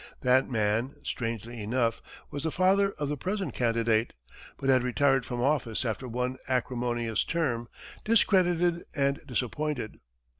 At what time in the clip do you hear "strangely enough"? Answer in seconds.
1.03-2.01